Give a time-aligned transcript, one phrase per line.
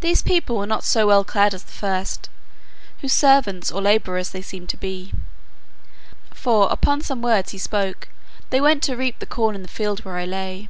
[0.00, 2.28] These people were not so well clad as the first,
[3.00, 5.12] whose servants or labourers they seemed to be;
[6.34, 8.08] for, upon some words he spoke,
[8.50, 10.66] they went to reap the corn in the field where I lay.